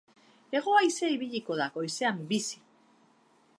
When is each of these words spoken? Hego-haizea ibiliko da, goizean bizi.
Hego-haizea 0.59 1.09
ibiliko 1.17 1.59
da, 1.61 1.69
goizean 1.77 2.25
bizi. 2.35 2.61